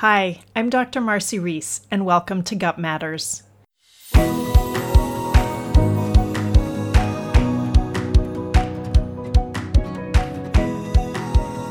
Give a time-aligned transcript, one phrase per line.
[0.00, 1.00] Hi, I'm Dr.
[1.00, 3.44] Marci Reiss, and welcome to Gut Matters.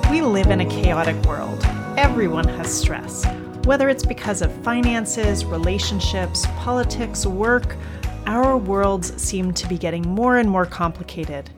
[0.09, 1.63] We live in a chaotic world.
[1.97, 3.27] Everyone has stress.
[3.65, 7.75] Whether it's because of finances, relationships, politics, work,
[8.25, 11.51] our worlds seem to be getting more and more complicated.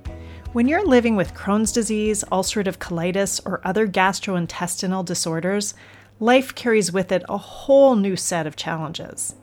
[0.52, 5.74] When you're living with Crohn's disease, ulcerative colitis, or other gastrointestinal disorders,
[6.20, 9.36] life carries with it a whole new set of challenges.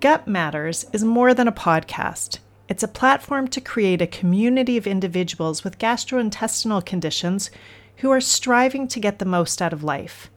[0.00, 2.38] Gut Matters is more than a podcast.
[2.68, 7.50] It's a platform to create a community of individuals with gastrointestinal conditions
[7.98, 10.30] who are striving to get the most out of life.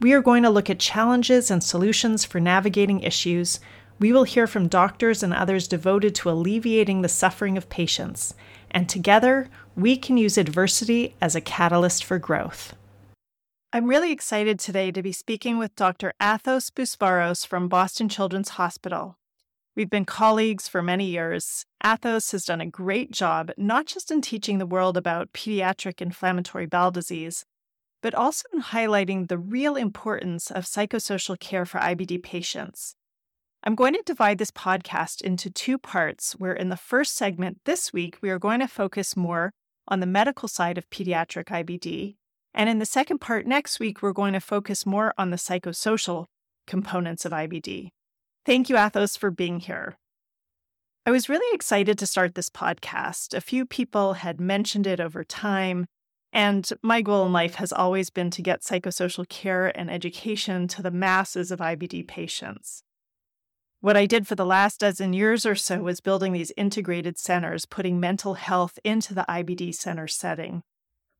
[0.00, 3.60] We are going to look at challenges and solutions for navigating issues.
[3.98, 8.34] We will hear from doctors and others devoted to alleviating the suffering of patients.
[8.70, 12.74] And together, we can use adversity as a catalyst for growth.
[13.70, 16.14] I'm really excited today to be speaking with Dr.
[16.22, 19.18] Athos Bousvaros from Boston Children's Hospital.
[19.76, 21.66] We've been colleagues for many years.
[21.84, 26.64] Athos has done a great job, not just in teaching the world about pediatric inflammatory
[26.64, 27.44] bowel disease,
[28.02, 32.94] but also in highlighting the real importance of psychosocial care for IBD patients.
[33.62, 37.92] I'm going to divide this podcast into two parts, where in the first segment this
[37.92, 39.52] week, we are going to focus more
[39.86, 42.16] on the medical side of pediatric IBD,
[42.58, 46.26] and in the second part next week, we're going to focus more on the psychosocial
[46.66, 47.90] components of IBD.
[48.44, 49.96] Thank you, Athos, for being here.
[51.06, 53.32] I was really excited to start this podcast.
[53.32, 55.86] A few people had mentioned it over time,
[56.32, 60.82] and my goal in life has always been to get psychosocial care and education to
[60.82, 62.82] the masses of IBD patients.
[63.80, 67.66] What I did for the last dozen years or so was building these integrated centers,
[67.66, 70.64] putting mental health into the IBD center setting.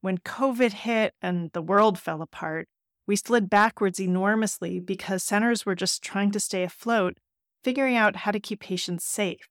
[0.00, 2.68] When COVID hit and the world fell apart,
[3.06, 7.16] we slid backwards enormously because centers were just trying to stay afloat,
[7.64, 9.48] figuring out how to keep patients safe.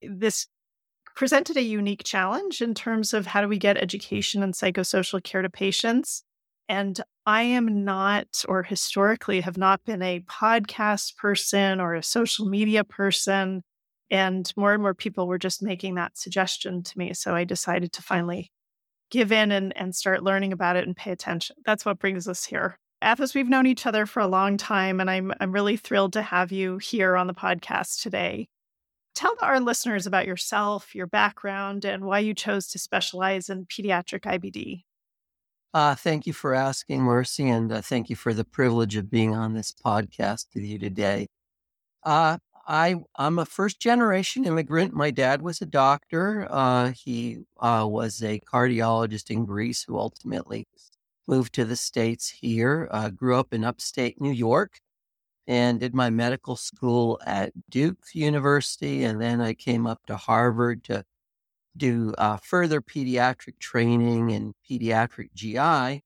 [0.00, 0.46] This
[1.14, 5.42] presented a unique challenge in terms of how do we get education and psychosocial care
[5.42, 6.24] to patients.
[6.68, 12.46] And I am not, or historically have not been a podcast person or a social
[12.46, 13.62] media person.
[14.10, 17.14] And more and more people were just making that suggestion to me.
[17.14, 18.50] So I decided to finally
[19.14, 21.54] give in and, and start learning about it and pay attention.
[21.64, 22.76] That's what brings us here.
[23.02, 26.22] Athos, we've known each other for a long time, and I'm I'm really thrilled to
[26.22, 28.48] have you here on the podcast today.
[29.14, 34.22] Tell our listeners about yourself, your background, and why you chose to specialize in pediatric
[34.22, 34.82] IBD.
[35.72, 39.32] Uh, thank you for asking, Marci, and uh, thank you for the privilege of being
[39.32, 41.28] on this podcast with you today.
[42.02, 44.94] Uh, I I'm a first generation immigrant.
[44.94, 46.46] My dad was a doctor.
[46.50, 50.66] Uh, he uh, was a cardiologist in Greece who ultimately
[51.26, 52.88] moved to the states here.
[52.90, 54.80] Uh, grew up in upstate New York
[55.46, 60.84] and did my medical school at Duke University, and then I came up to Harvard
[60.84, 61.04] to
[61.76, 66.02] do uh, further pediatric training in pediatric GI,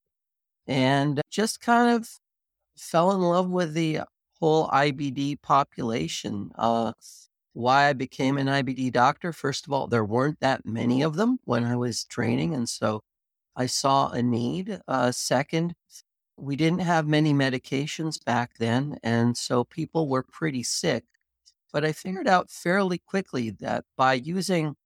[0.66, 2.08] and just kind of
[2.76, 4.00] fell in love with the
[4.40, 6.50] whole IBD population.
[6.56, 6.92] Uh,
[7.52, 11.38] why I became an IBD doctor, first of all, there weren't that many of them
[11.44, 12.54] when I was training.
[12.54, 13.02] And so
[13.56, 14.80] I saw a need.
[14.86, 15.74] Uh, second,
[16.36, 18.98] we didn't have many medications back then.
[19.02, 21.04] And so people were pretty sick.
[21.72, 24.76] But I figured out fairly quickly that by using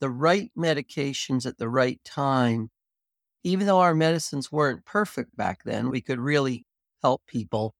[0.00, 2.70] the right medications at the right time,
[3.42, 6.64] even though our medicines weren't perfect back then, we could really
[7.02, 7.75] help people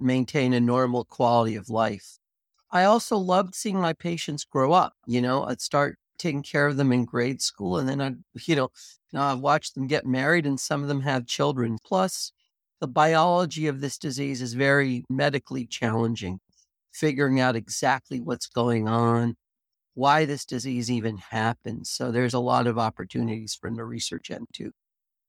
[0.00, 2.18] maintain a normal quality of life.
[2.70, 4.94] I also loved seeing my patients grow up.
[5.06, 8.16] You know, I'd start taking care of them in grade school and then I'd,
[8.46, 8.70] you know,
[9.14, 11.78] I'd watch them get married and some of them have children.
[11.84, 12.32] Plus,
[12.80, 16.40] the biology of this disease is very medically challenging,
[16.92, 19.36] figuring out exactly what's going on,
[19.94, 21.90] why this disease even happens.
[21.90, 24.72] So there's a lot of opportunities from the research end too.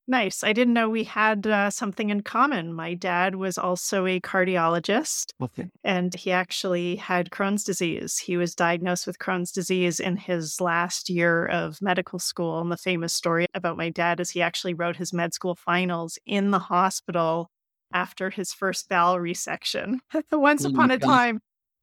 [0.09, 0.44] Nice.
[0.44, 2.74] I didn't know we had uh, something in common.
[2.74, 5.70] My dad was also a cardiologist, okay.
[5.84, 8.17] and he actually had Crohn's disease.
[8.17, 12.59] He was diagnosed with Crohn's disease in his last year of medical school.
[12.59, 16.17] And the famous story about my dad is he actually wrote his med school finals
[16.26, 17.52] in the hospital
[17.94, 20.00] after his first bowel resection.
[20.32, 21.40] Once oh upon a time,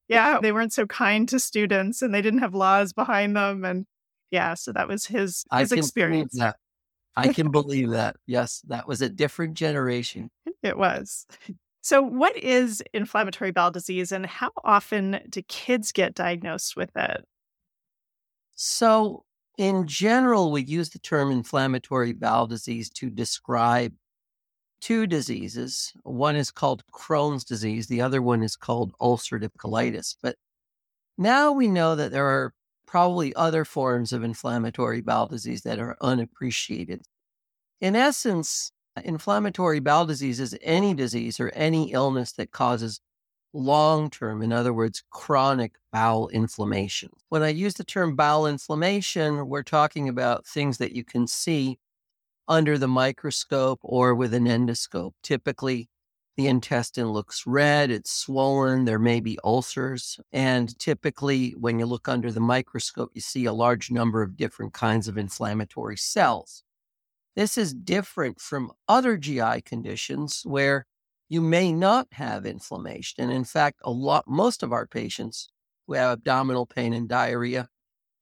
[0.08, 3.64] yeah, they weren't so kind to students and they didn't have laws behind them.
[3.64, 3.86] And
[4.32, 6.36] yeah, so that was his his experience.
[7.16, 8.16] I can believe that.
[8.26, 10.30] Yes, that was a different generation.
[10.62, 11.26] It was.
[11.82, 17.24] So, what is inflammatory bowel disease and how often do kids get diagnosed with it?
[18.56, 19.24] So,
[19.56, 23.94] in general, we use the term inflammatory bowel disease to describe
[24.80, 25.92] two diseases.
[26.02, 30.16] One is called Crohn's disease, the other one is called ulcerative colitis.
[30.20, 30.36] But
[31.16, 32.52] now we know that there are
[32.86, 37.02] probably other forms of inflammatory bowel disease that are unappreciated.
[37.80, 38.72] In essence,
[39.04, 43.00] inflammatory bowel disease is any disease or any illness that causes
[43.52, 47.10] long term, in other words, chronic bowel inflammation.
[47.28, 51.78] When I use the term bowel inflammation, we're talking about things that you can see
[52.48, 55.12] under the microscope or with an endoscope.
[55.22, 55.88] Typically,
[56.36, 60.20] the intestine looks red, it's swollen, there may be ulcers.
[60.32, 64.74] And typically, when you look under the microscope, you see a large number of different
[64.74, 66.62] kinds of inflammatory cells.
[67.36, 70.86] This is different from other GI conditions where
[71.28, 73.24] you may not have inflammation.
[73.24, 75.48] And in fact, a lot, most of our patients
[75.86, 77.68] who have abdominal pain and diarrhea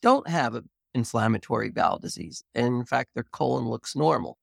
[0.03, 0.61] don't have
[0.95, 2.45] inflammatory bowel disease.
[2.55, 4.39] And in fact, their colon looks normal.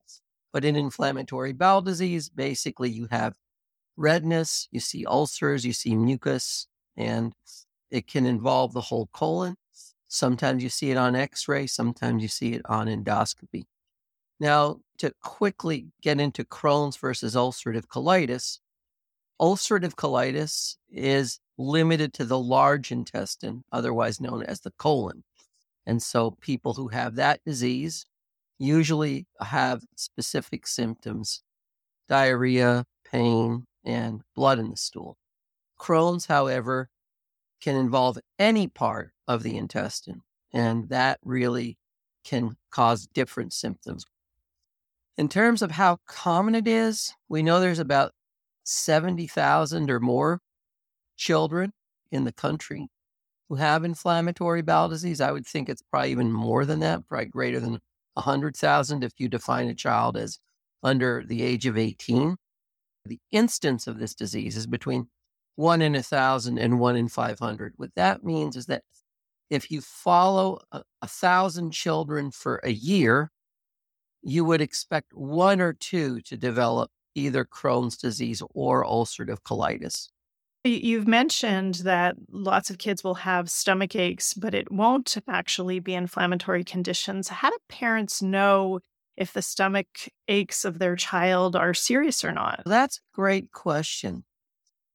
[0.53, 3.33] But in inflammatory bowel disease, basically you have
[4.01, 6.67] redness, you see ulcers, you see mucus,
[6.97, 7.33] and
[7.89, 9.55] it can involve the whole colon.
[10.07, 13.63] Sometimes you see it on x ray, sometimes you see it on endoscopy.
[14.39, 18.59] Now, to quickly get into Crohn's versus ulcerative colitis,
[19.39, 25.23] ulcerative colitis is limited to the large intestine, otherwise known as the colon.
[25.85, 28.05] And so people who have that disease
[28.59, 31.43] usually have specific symptoms
[32.07, 35.17] diarrhea, pain, and blood in the stool.
[35.79, 36.89] Crohn's, however,
[37.61, 40.21] can involve any part of the intestine,
[40.53, 41.77] and that really
[42.23, 44.05] can cause different symptoms.
[45.17, 48.13] In terms of how common it is, we know there's about
[48.63, 50.39] 70,000 or more
[51.17, 51.73] children
[52.11, 52.87] in the country
[53.49, 55.19] who have inflammatory bowel disease.
[55.19, 57.79] I would think it's probably even more than that, probably greater than
[58.13, 60.39] 100,000 if you define a child as
[60.83, 62.37] under the age of 18
[63.05, 65.07] the instance of this disease is between
[65.55, 67.73] one in a thousand and one in 500.
[67.77, 68.83] What that means is that
[69.49, 73.31] if you follow a, a thousand children for a year,
[74.21, 80.07] you would expect one or two to develop either Crohn's disease or ulcerative colitis.
[80.63, 85.95] You've mentioned that lots of kids will have stomach aches, but it won't actually be
[85.95, 87.29] inflammatory conditions.
[87.29, 88.79] How do parents know
[89.17, 92.61] if the stomach aches of their child are serious or not?
[92.65, 94.23] That's a great question.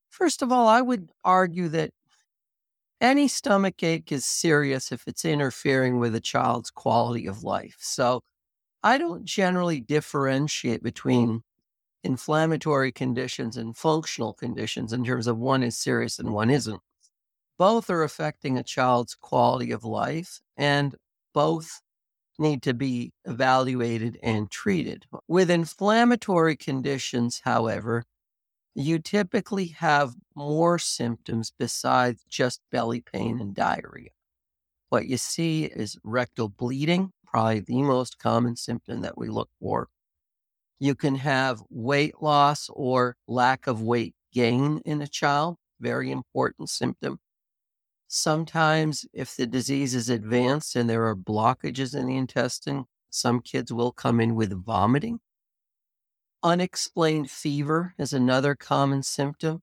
[0.09, 1.91] First of all, I would argue that
[3.01, 7.77] any stomach ache is serious if it's interfering with a child's quality of life.
[7.79, 8.23] So
[8.83, 11.43] I don't generally differentiate between
[12.05, 16.81] inflammatory conditions and functional conditions in terms of one is serious and one isn't.
[17.59, 20.95] Both are affecting a child's quality of life, and
[21.35, 21.81] both
[22.39, 25.07] need to be evaluated and treated.
[25.29, 28.05] With inflammatory conditions, however,
[28.75, 34.11] you typically have more symptoms besides just belly pain and diarrhea.
[34.91, 39.89] What you see is rectal bleeding, probably the most common symptom that we look for.
[40.79, 46.69] You can have weight loss or lack of weight gain in a child, very important
[46.69, 47.19] symptom.
[48.09, 53.73] Sometimes, if the disease is advanced and there are blockages in the intestine, some kids
[53.73, 55.21] will come in with vomiting.
[56.43, 59.63] Unexplained fever is another common symptom.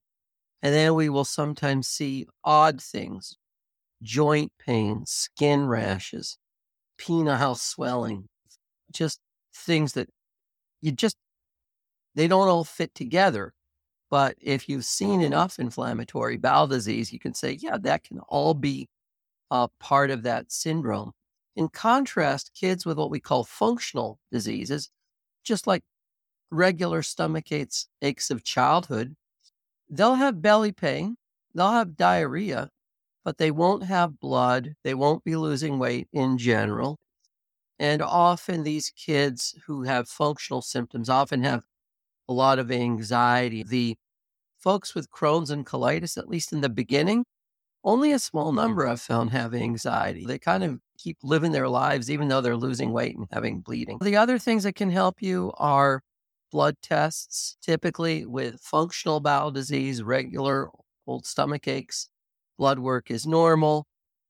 [0.61, 3.37] And then we will sometimes see odd things
[4.01, 6.37] joint pain, skin rashes,
[6.97, 8.27] penile swelling,
[8.91, 9.19] just
[9.55, 10.09] things that
[10.81, 11.15] you just,
[12.15, 13.53] they don't all fit together.
[14.13, 15.25] But if you've seen uh-huh.
[15.25, 18.87] enough inflammatory bowel disease, you can say, yeah, that can all be
[19.49, 21.13] a part of that syndrome.
[21.55, 24.91] In contrast, kids with what we call functional diseases,
[25.43, 25.81] just like
[26.51, 29.15] regular stomach aches, aches of childhood,
[29.89, 31.17] they'll have belly pain,
[31.55, 32.69] they'll have diarrhea,
[33.25, 34.75] but they won't have blood.
[34.83, 36.99] They won't be losing weight in general.
[37.79, 41.63] And often these kids who have functional symptoms often have
[42.29, 43.63] a lot of anxiety.
[43.63, 43.97] The
[44.63, 47.25] folks with Crohn's and colitis, at least in the beginning,
[47.83, 48.57] only a small mm-hmm.
[48.57, 50.25] number I've found have anxiety.
[50.25, 53.99] They kind of keep living their lives even though they're losing weight and having bleeding.
[54.01, 56.01] The other things that can help you are
[56.51, 60.69] blood tests, typically with functional bowel disease, regular
[61.05, 62.09] old stomach aches.
[62.57, 63.87] Blood work is normal.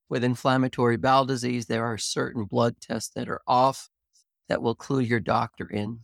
[0.09, 3.89] With inflammatory bowel disease, there are certain blood tests that are off
[4.47, 5.99] that will clue your doctor in.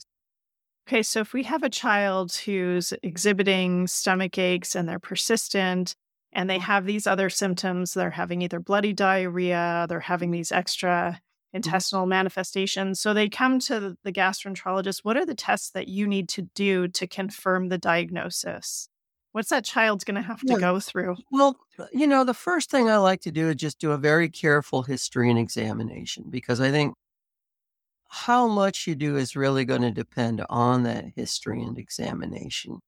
[0.89, 5.93] Okay, so if we have a child who's exhibiting stomach aches and they're persistent
[6.33, 11.21] and they have these other symptoms, they're having either bloody diarrhea, they're having these extra
[11.53, 12.09] intestinal mm-hmm.
[12.09, 12.99] manifestations.
[12.99, 15.01] So they come to the gastroenterologist.
[15.03, 18.89] What are the tests that you need to do to confirm the diagnosis?
[19.31, 21.17] What's that child's going to have to go through?
[21.31, 21.55] Well,
[21.93, 24.81] you know, the first thing I like to do is just do a very careful
[24.81, 26.95] history and examination because I think
[28.09, 32.79] how much you do is really going to depend on that history and examination.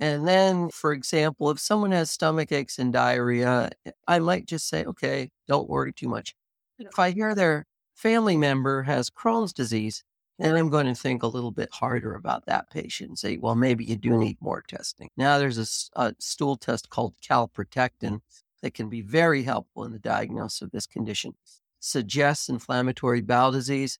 [0.00, 4.68] And then, for example, if someone has stomach aches and diarrhea, eh, I might just
[4.68, 6.34] say, okay, don't worry too much.
[6.78, 10.02] If I hear their family member has Crohn's disease,
[10.38, 13.56] then I'm going to think a little bit harder about that patient and say, well,
[13.56, 15.10] maybe you do need more testing.
[15.16, 18.20] Now, there's a, a stool test called calprotectin
[18.62, 21.34] that can be very helpful in the diagnosis of this condition.
[21.80, 23.98] Suggests inflammatory bowel disease.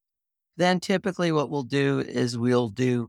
[0.59, 3.09] Then, typically, what we'll do is we'll do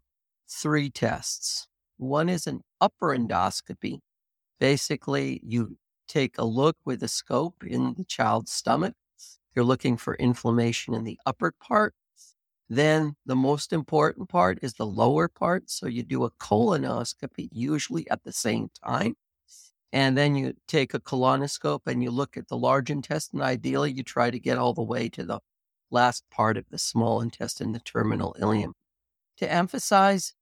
[0.50, 1.68] three tests.
[1.98, 4.00] One is an upper endoscopy.
[4.60, 5.78] Basically, you
[6.08, 8.96] take a look with a scope in the child's stomach.
[9.54, 11.94] You're looking for inflammation in the upper part
[12.70, 15.70] then the most important part is the lower part.
[15.72, 19.16] So you do a colonoscopy, usually at the same time.
[19.92, 23.42] And then you take a colonoscope and you look at the large intestine.
[23.42, 25.40] Ideally, you try to get all the way to the
[25.92, 28.74] last part of the small intestine, the terminal ileum.
[29.38, 30.34] To emphasize,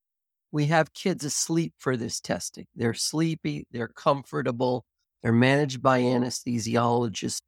[0.52, 2.66] we have kids asleep for this testing.
[2.76, 4.86] They're sleepy, they're comfortable,
[5.22, 7.42] they're managed by anesthesiologists.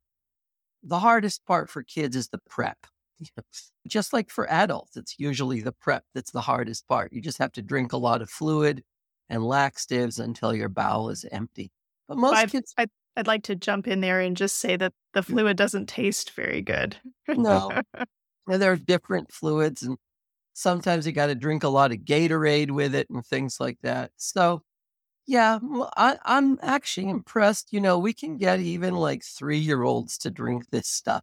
[0.83, 2.77] The hardest part for kids is the prep.
[3.87, 7.11] just like for adults, it's usually the prep that's the hardest part.
[7.11, 8.83] You just have to drink a lot of fluid
[9.29, 11.71] and laxatives until your bowel is empty.
[12.07, 12.73] But most I've, kids.
[12.77, 12.89] I'd,
[13.19, 16.61] I'd like to jump in there and just say that the fluid doesn't taste very
[16.61, 16.95] good.
[17.27, 17.71] no.
[18.47, 19.95] And there are different fluids, and
[20.53, 24.09] sometimes you got to drink a lot of Gatorade with it and things like that.
[24.17, 24.63] So,
[25.27, 25.59] yeah,
[25.95, 27.71] I, I'm actually impressed.
[27.71, 31.21] You know, we can get even like three year olds to drink this stuff.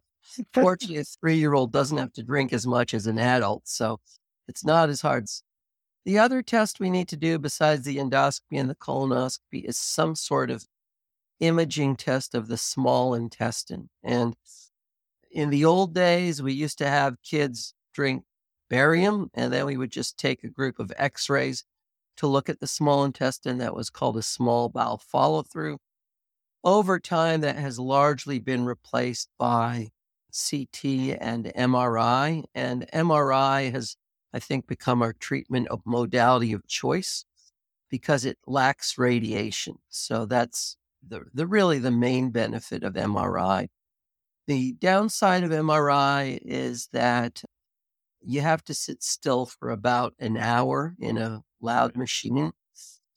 [0.53, 3.63] Fortunately, a three year old doesn't have to drink as much as an adult.
[3.67, 3.99] So
[4.47, 5.27] it's not as hard.
[6.05, 10.15] The other test we need to do besides the endoscopy and the colonoscopy is some
[10.15, 10.65] sort of
[11.39, 13.89] imaging test of the small intestine.
[14.03, 14.35] And
[15.31, 18.23] in the old days, we used to have kids drink
[18.69, 21.63] barium, and then we would just take a group of x rays
[22.17, 23.59] to look at the small intestine.
[23.59, 25.77] That was called a small bowel follow through.
[26.63, 29.89] Over time, that has largely been replaced by
[30.33, 32.43] CT and MRI.
[32.53, 33.95] And MRI has,
[34.33, 37.25] I think, become our treatment of modality of choice
[37.89, 39.75] because it lacks radiation.
[39.89, 40.75] So that's
[41.09, 43.67] the, the really the main benefit of MRI.
[44.47, 47.43] The downside of MRI is that
[48.21, 52.51] you have to sit still for about an hour in a loud machine.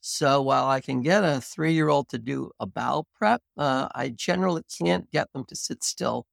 [0.01, 3.89] So while I can get a three year old to do a bowel prep, uh,
[3.95, 6.27] I generally can't get them to sit still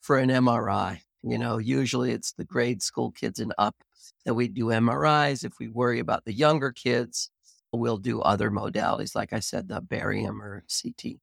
[0.00, 1.00] for an MRI.
[1.22, 3.76] You know, usually it's the grade school kids and up
[4.24, 5.44] that we do MRIs.
[5.44, 7.30] If we worry about the younger kids,
[7.72, 11.16] we'll do other modalities, like I said, the barium or CT.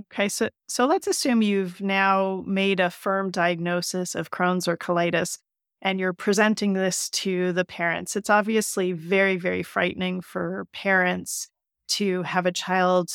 [0.00, 5.38] Okay, so so let's assume you've now made a firm diagnosis of Crohn's or colitis
[5.82, 8.16] and you're presenting this to the parents.
[8.16, 11.48] It's obviously very very frightening for parents
[11.88, 13.10] to have a child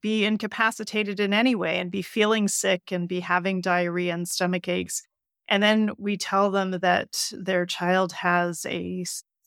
[0.00, 4.68] be incapacitated in any way and be feeling sick and be having diarrhea and stomach
[4.68, 5.02] aches.
[5.48, 9.04] And then we tell them that their child has a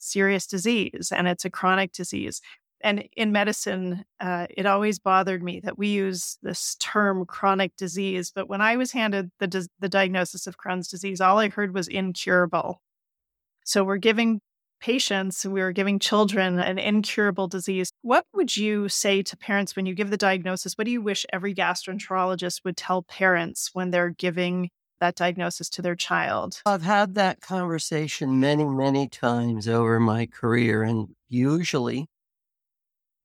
[0.08, 2.42] serious disease and it's a chronic disease.
[2.82, 8.32] And in medicine, uh, it always bothered me that we use this term chronic disease.
[8.34, 11.88] But when I was handed the, the diagnosis of Crohn's disease, all I heard was
[11.88, 12.82] incurable.
[13.66, 14.42] So we're giving
[14.80, 17.92] patients, we are giving children an incurable disease.
[18.04, 20.74] What would you say to parents when you give the diagnosis?
[20.76, 25.82] What do you wish every gastroenterologist would tell parents when they're giving that diagnosis to
[25.82, 26.62] their child?
[26.66, 32.08] I've had that conversation many, many times over my career, and usually,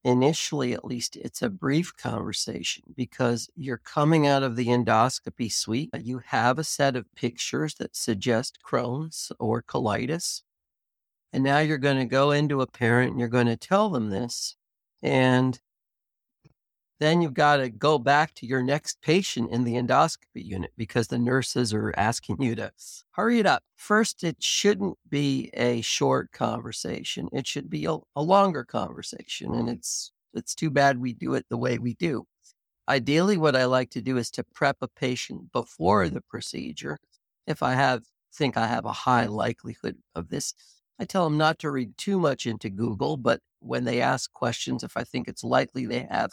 [0.04, 5.90] initially at least, it's a brief conversation because you're coming out of the endoscopy suite.
[6.00, 10.42] You have a set of pictures that suggest Crohn's or colitis
[11.32, 14.10] and now you're going to go into a parent and you're going to tell them
[14.10, 14.56] this.
[15.02, 15.58] And
[17.02, 21.08] then you've got to go back to your next patient in the endoscopy unit because
[21.08, 22.70] the nurses are asking you to
[23.12, 23.62] hurry it up.
[23.76, 27.28] First, it shouldn't be a short conversation.
[27.32, 29.54] It should be a, a longer conversation.
[29.54, 32.24] And it's it's too bad we do it the way we do.
[32.88, 36.98] Ideally, what I like to do is to prep a patient before the procedure.
[37.46, 38.04] If I have
[38.34, 40.54] think I have a high likelihood of this,
[40.98, 44.82] I tell them not to read too much into Google, but when they ask questions,
[44.82, 46.32] if I think it's likely they have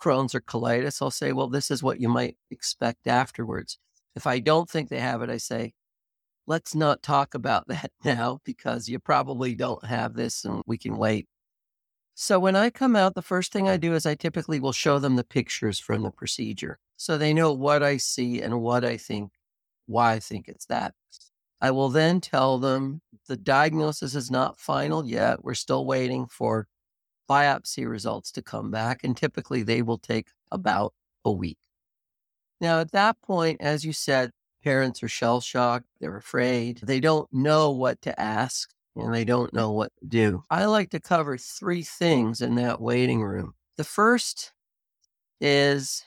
[0.00, 3.78] Crohn's or colitis, I'll say, well, this is what you might expect afterwards.
[4.16, 5.74] If I don't think they have it, I say,
[6.46, 10.96] let's not talk about that now because you probably don't have this and we can
[10.96, 11.26] wait.
[12.14, 14.98] So when I come out, the first thing I do is I typically will show
[14.98, 18.98] them the pictures from the procedure so they know what I see and what I
[18.98, 19.32] think,
[19.86, 20.92] why I think it's that.
[21.58, 25.42] I will then tell them the diagnosis is not final yet.
[25.42, 26.66] We're still waiting for
[27.30, 30.92] biopsy results to come back, and typically they will take about
[31.24, 31.58] a week.
[32.60, 34.32] Now, at that point, as you said,
[34.64, 39.54] parents are shell shocked, they're afraid, they don't know what to ask, and they don't
[39.54, 40.42] know what to do.
[40.50, 43.54] I like to cover three things in that waiting room.
[43.76, 44.52] The first
[45.40, 46.04] is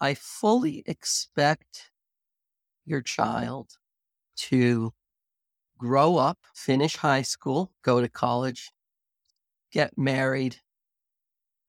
[0.00, 1.90] I fully expect
[2.84, 3.70] your child
[4.36, 4.92] to
[5.78, 8.70] grow up, finish high school, go to college,
[9.72, 10.56] get married,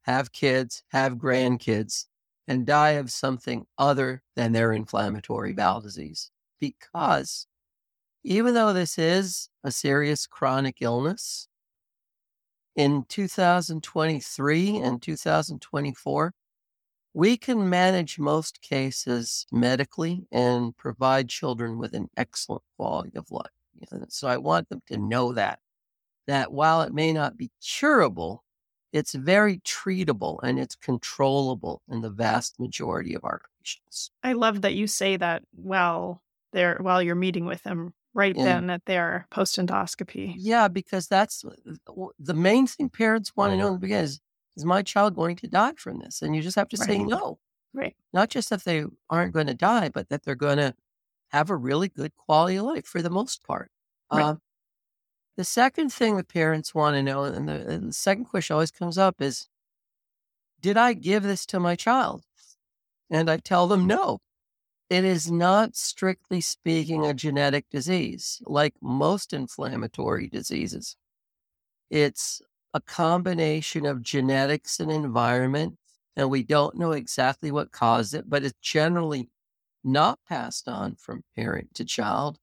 [0.03, 2.05] have kids, have grandkids,
[2.48, 6.29] and die of something other than their inflammatory bowel disease.
[6.60, 7.48] Because
[8.24, 11.48] even though this is a serious chronic illness,
[12.75, 16.33] in 2023 and 2024,
[17.13, 23.51] we can manage most cases medically and provide children with an excellent quality of life.
[24.10, 25.60] So I want them to know that,
[26.27, 28.44] that while it may not be curable,
[28.92, 34.12] it's very treatable and it's controllable in the vast majority of our patients.
[34.24, 38.46] I love that you say that while they're while you're meeting with them right and,
[38.46, 40.36] then at their post endoscopy.
[40.38, 41.44] Yeah, because that's
[42.20, 44.22] the main thing parents want to know in the beginning is
[44.56, 46.22] is my child going to die from this?
[46.22, 46.88] And you just have to right.
[46.88, 47.39] say no.
[47.74, 47.96] Right.
[48.13, 50.75] Not just that they aren't going to die, but that they're going to
[51.30, 53.72] have a really good quality of life for the most part.
[54.12, 54.22] Right.
[54.22, 54.36] Uh,
[55.36, 58.72] the second thing the parents want to know, and the, and the second question always
[58.72, 59.48] comes up is,
[60.62, 62.24] did I give this to my child?
[63.10, 64.20] And I tell them no.
[64.90, 70.96] It is not strictly speaking a genetic disease like most inflammatory diseases.
[71.90, 72.42] It's
[72.74, 75.78] a combination of genetics and environment,
[76.16, 79.29] and we don't know exactly what caused it, but it's generally
[79.84, 82.38] not passed on from parent to child.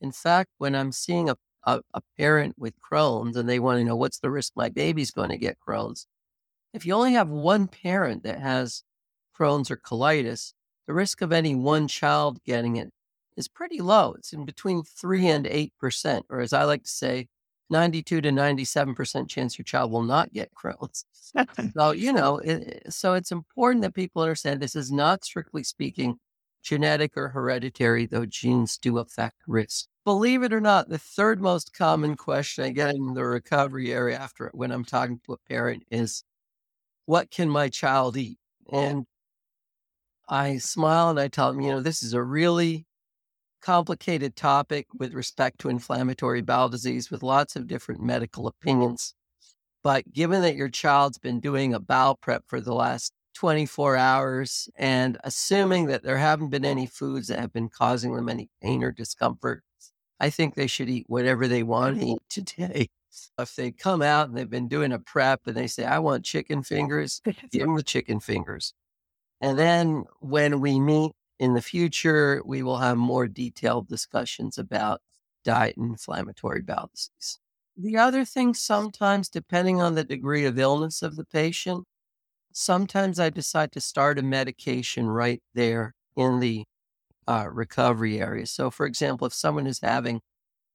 [0.00, 3.84] In fact, when I'm seeing a a, a parent with Crohn's and they want to
[3.84, 6.06] know what's the risk my baby's going to get Crohn's.
[6.72, 8.82] If you only have one parent that has
[9.38, 10.54] Crohn's or colitis,
[10.86, 12.90] the risk of any one child getting it
[13.36, 14.14] is pretty low.
[14.18, 17.28] It's in between 3 and 8%, or as I like to say,
[17.70, 21.06] 92 to 97% chance your child will not get Crohn's.
[21.74, 26.16] so, you know, it, so it's important that people understand this is not strictly speaking
[26.62, 31.72] genetic or hereditary, though genes do affect risk believe it or not, the third most
[31.74, 35.84] common question I get in the recovery area after when I'm talking to a parent
[35.90, 36.24] is,
[37.06, 38.38] What can my child eat?
[38.72, 39.06] And
[40.28, 42.86] I smile and I tell them, you know, this is a really
[43.62, 49.14] complicated topic with respect to inflammatory bowel disease with lots of different medical opinions.
[49.84, 54.68] But given that your child's been doing a bowel prep for the last 24 hours
[54.76, 58.82] and assuming that there haven't been any foods that have been causing them any pain
[58.84, 59.64] or discomfort,
[60.22, 62.88] I think they should eat whatever they want to eat today.
[63.38, 66.24] If they come out and they've been doing a prep and they say, I want
[66.24, 68.72] chicken fingers, give them the chicken fingers.
[69.40, 75.02] And then when we meet in the future, we will have more detailed discussions about
[75.44, 77.40] diet and inflammatory bowel disease.
[77.76, 81.84] The other thing, sometimes, depending on the degree of illness of the patient,
[82.52, 86.64] sometimes I decide to start a medication right there in the
[87.28, 88.50] uh, recovery areas.
[88.50, 90.20] So, for example, if someone is having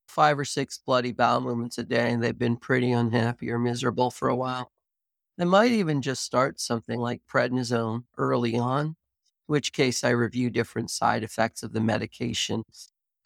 [0.08, 4.10] five or six bloody bowel movements a day and they've been pretty unhappy or miserable
[4.12, 4.72] for a while,
[5.38, 8.96] they might even just start something like prednisone early on, in
[9.46, 12.64] which case I review different side effects of the medication.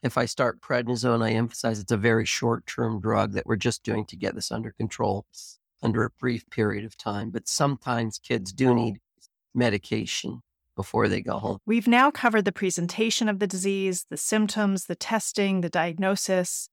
[0.03, 3.83] If I start prednisone, I emphasize it's a very short term drug that we're just
[3.83, 5.25] doing to get this under control
[5.83, 7.29] under a brief period of time.
[7.29, 8.99] But sometimes kids do need
[9.53, 10.41] medication
[10.81, 11.57] before they go home.
[11.63, 16.69] We've now covered the presentation of the disease, the symptoms, the testing, the diagnosis.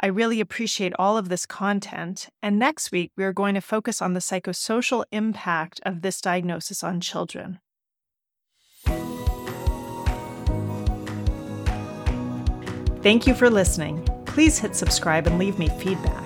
[0.00, 2.30] I really appreciate all of this content.
[2.42, 6.82] And next week, we are going to focus on the psychosocial impact of this diagnosis
[6.82, 7.58] on children.
[13.02, 14.06] Thank you for listening.
[14.24, 16.24] Please hit subscribe and leave me feedback.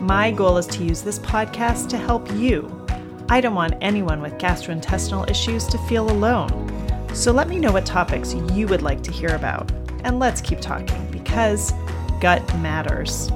[0.00, 2.81] My goal is to use this podcast to help you
[3.32, 6.52] I don't want anyone with gastrointestinal issues to feel alone.
[7.14, 9.72] So let me know what topics you would like to hear about.
[10.04, 11.72] And let's keep talking because
[12.20, 13.30] gut matters.